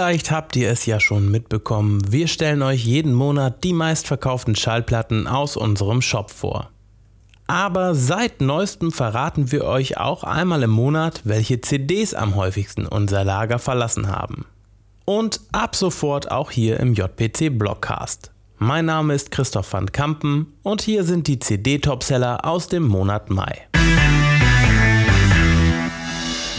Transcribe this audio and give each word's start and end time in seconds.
Vielleicht 0.00 0.30
habt 0.30 0.56
ihr 0.56 0.70
es 0.70 0.86
ja 0.86 0.98
schon 0.98 1.30
mitbekommen, 1.30 2.00
wir 2.10 2.26
stellen 2.26 2.62
euch 2.62 2.82
jeden 2.86 3.12
Monat 3.12 3.62
die 3.64 3.74
meistverkauften 3.74 4.56
Schallplatten 4.56 5.26
aus 5.26 5.58
unserem 5.58 6.00
Shop 6.00 6.30
vor. 6.30 6.70
Aber 7.46 7.94
seit 7.94 8.40
neuestem 8.40 8.92
verraten 8.92 9.52
wir 9.52 9.64
euch 9.64 9.98
auch 9.98 10.24
einmal 10.24 10.62
im 10.62 10.70
Monat, 10.70 11.20
welche 11.24 11.60
CDs 11.60 12.14
am 12.14 12.34
häufigsten 12.34 12.86
unser 12.86 13.24
Lager 13.24 13.58
verlassen 13.58 14.08
haben. 14.08 14.46
Und 15.04 15.42
ab 15.52 15.76
sofort 15.76 16.30
auch 16.30 16.50
hier 16.50 16.80
im 16.80 16.94
JPC 16.94 17.50
Blockcast. 17.58 18.30
Mein 18.56 18.86
Name 18.86 19.12
ist 19.12 19.30
Christoph 19.30 19.70
van 19.70 19.92
Kampen 19.92 20.54
und 20.62 20.80
hier 20.80 21.04
sind 21.04 21.26
die 21.26 21.40
CD-Topseller 21.40 22.46
aus 22.46 22.68
dem 22.68 22.84
Monat 22.88 23.28
Mai. 23.28 23.69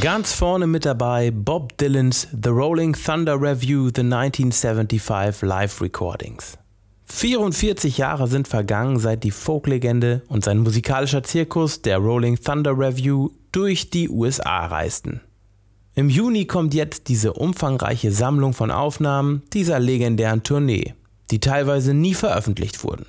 Ganz 0.00 0.32
vorne 0.32 0.66
mit 0.66 0.84
dabei 0.84 1.30
Bob 1.30 1.78
Dylans 1.78 2.28
The 2.30 2.50
Rolling 2.50 2.92
Thunder 2.92 3.40
Review 3.40 3.90
The 3.94 4.02
1975 4.02 5.42
Live 5.42 5.80
Recordings. 5.80 6.58
44 7.06 7.96
Jahre 7.96 8.28
sind 8.28 8.46
vergangen, 8.46 8.98
seit 8.98 9.24
die 9.24 9.30
Folklegende 9.30 10.22
und 10.28 10.44
sein 10.44 10.58
musikalischer 10.58 11.22
Zirkus, 11.22 11.80
der 11.80 11.98
Rolling 11.98 12.36
Thunder 12.36 12.78
Review, 12.78 13.30
durch 13.52 13.88
die 13.88 14.10
USA 14.10 14.66
reisten. 14.66 15.22
Im 15.94 16.10
Juni 16.10 16.44
kommt 16.44 16.74
jetzt 16.74 17.08
diese 17.08 17.32
umfangreiche 17.32 18.12
Sammlung 18.12 18.52
von 18.52 18.70
Aufnahmen 18.70 19.42
dieser 19.54 19.78
legendären 19.78 20.42
Tournee, 20.42 20.94
die 21.30 21.40
teilweise 21.40 21.94
nie 21.94 22.14
veröffentlicht 22.14 22.84
wurden. 22.84 23.06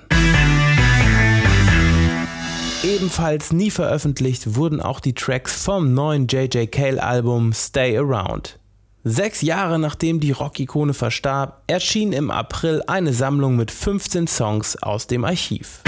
Ebenfalls 2.88 3.52
nie 3.52 3.70
veröffentlicht 3.70 4.54
wurden 4.56 4.80
auch 4.80 5.00
die 5.00 5.12
Tracks 5.12 5.62
vom 5.62 5.92
neuen 5.92 6.26
JJ 6.26 6.68
Cale 6.68 7.02
Album 7.02 7.52
Stay 7.52 7.98
Around. 7.98 8.58
Sechs 9.04 9.42
Jahre 9.42 9.78
nachdem 9.78 10.20
die 10.20 10.30
Rockikone 10.30 10.94
verstarb, 10.94 11.62
erschien 11.66 12.14
im 12.14 12.30
April 12.30 12.82
eine 12.86 13.12
Sammlung 13.12 13.56
mit 13.56 13.70
15 13.70 14.26
Songs 14.26 14.82
aus 14.82 15.06
dem 15.06 15.26
Archiv. 15.26 15.82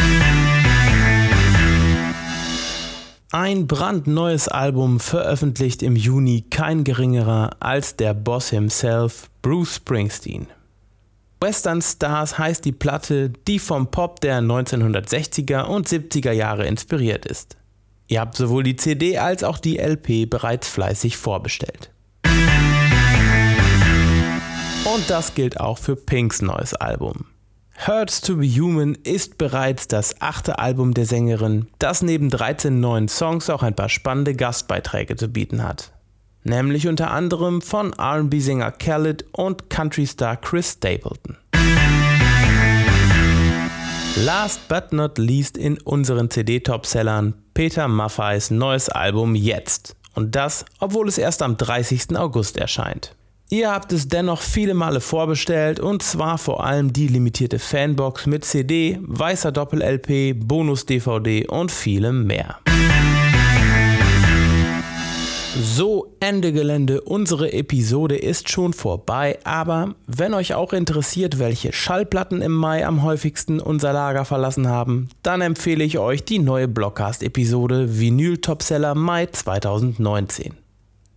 Ein 3.32 3.66
brandneues 3.66 4.48
Album 4.48 5.00
veröffentlicht 5.00 5.82
im 5.82 5.96
Juni 5.96 6.44
kein 6.50 6.84
geringerer 6.84 7.56
als 7.60 7.96
der 7.96 8.12
Boss 8.12 8.50
himself, 8.50 9.30
Bruce 9.40 9.76
Springsteen. 9.76 10.48
Western 11.42 11.80
Stars 11.80 12.38
heißt 12.38 12.66
die 12.66 12.72
Platte, 12.72 13.30
die 13.30 13.58
vom 13.58 13.90
Pop 13.90 14.20
der 14.20 14.42
1960er 14.42 15.62
und 15.62 15.88
70er 15.88 16.32
Jahre 16.32 16.66
inspiriert 16.66 17.24
ist. 17.24 17.56
Ihr 18.08 18.20
habt 18.20 18.36
sowohl 18.36 18.62
die 18.62 18.76
CD 18.76 19.16
als 19.16 19.42
auch 19.42 19.58
die 19.58 19.78
LP 19.78 20.28
bereits 20.28 20.68
fleißig 20.68 21.16
vorbestellt. 21.16 21.90
Und 24.84 25.08
das 25.08 25.34
gilt 25.34 25.58
auch 25.58 25.78
für 25.78 25.96
Pinks 25.96 26.42
neues 26.42 26.74
Album. 26.74 27.24
Hurts 27.86 28.20
to 28.20 28.36
be 28.36 28.46
Human 28.46 28.94
ist 28.96 29.38
bereits 29.38 29.88
das 29.88 30.20
achte 30.20 30.58
Album 30.58 30.92
der 30.92 31.06
Sängerin, 31.06 31.68
das 31.78 32.02
neben 32.02 32.28
13 32.28 32.80
neuen 32.80 33.08
Songs 33.08 33.48
auch 33.48 33.62
ein 33.62 33.74
paar 33.74 33.88
spannende 33.88 34.34
Gastbeiträge 34.34 35.16
zu 35.16 35.28
bieten 35.28 35.62
hat 35.62 35.90
nämlich 36.44 36.88
unter 36.88 37.10
anderem 37.10 37.62
von 37.62 37.92
RB-Sänger 37.94 38.72
Khaled 38.72 39.24
und 39.32 39.70
Country-Star 39.70 40.36
Chris 40.36 40.72
Stapleton. 40.72 41.36
Last 44.16 44.68
but 44.68 44.92
not 44.92 45.18
least 45.18 45.56
in 45.56 45.78
unseren 45.78 46.30
CD-Topsellern 46.30 47.34
Peter 47.54 47.88
Maffeis 47.88 48.50
neues 48.50 48.88
Album 48.88 49.34
Jetzt. 49.34 49.96
Und 50.14 50.34
das, 50.34 50.64
obwohl 50.78 51.08
es 51.08 51.18
erst 51.18 51.42
am 51.42 51.56
30. 51.56 52.16
August 52.16 52.56
erscheint. 52.56 53.14
Ihr 53.48 53.72
habt 53.72 53.92
es 53.92 54.08
dennoch 54.08 54.42
viele 54.42 54.74
Male 54.74 55.00
vorbestellt 55.00 55.80
und 55.80 56.02
zwar 56.02 56.38
vor 56.38 56.64
allem 56.64 56.92
die 56.92 57.08
limitierte 57.08 57.58
Fanbox 57.58 58.26
mit 58.26 58.44
CD, 58.44 58.98
weißer 59.02 59.50
Doppel-LP, 59.50 60.34
Bonus-DVD 60.38 61.48
und 61.48 61.72
vielem 61.72 62.26
mehr. 62.26 62.58
So, 65.56 66.14
Ende 66.20 66.52
Gelände, 66.52 67.00
unsere 67.00 67.52
Episode 67.52 68.16
ist 68.16 68.50
schon 68.50 68.72
vorbei, 68.72 69.36
aber 69.42 69.96
wenn 70.06 70.32
euch 70.32 70.54
auch 70.54 70.72
interessiert, 70.72 71.40
welche 71.40 71.72
Schallplatten 71.72 72.40
im 72.40 72.52
Mai 72.52 72.86
am 72.86 73.02
häufigsten 73.02 73.58
unser 73.58 73.92
Lager 73.92 74.24
verlassen 74.24 74.68
haben, 74.68 75.08
dann 75.24 75.40
empfehle 75.40 75.82
ich 75.82 75.98
euch 75.98 76.24
die 76.24 76.38
neue 76.38 76.68
Blockcast-Episode 76.68 77.98
Vinyl 77.98 78.38
Topseller 78.38 78.94
Mai 78.94 79.26
2019. 79.26 80.54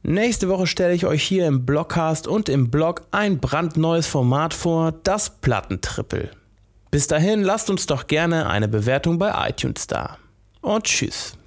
Nächste 0.01 0.49
Woche 0.49 0.65
stelle 0.65 0.95
ich 0.95 1.05
euch 1.05 1.23
hier 1.23 1.45
im 1.45 1.65
Blockcast 1.65 2.27
und 2.27 2.49
im 2.49 2.71
Blog 2.71 3.03
ein 3.11 3.37
brandneues 3.39 4.07
Format 4.07 4.55
vor, 4.55 4.93
das 5.03 5.29
Plattentrippel. 5.29 6.31
Bis 6.89 7.05
dahin 7.05 7.43
lasst 7.43 7.69
uns 7.69 7.85
doch 7.85 8.07
gerne 8.07 8.49
eine 8.49 8.67
Bewertung 8.67 9.19
bei 9.19 9.31
iTunes 9.47 9.85
da. 9.85 10.17
Und 10.61 10.85
tschüss. 10.85 11.37